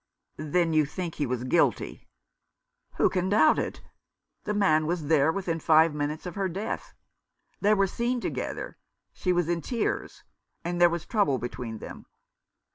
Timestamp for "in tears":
9.47-10.23